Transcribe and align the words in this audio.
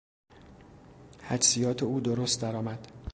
حدسیات 1.23 1.83
او 1.83 1.99
درست 2.01 2.41
درآمد. 2.41 2.91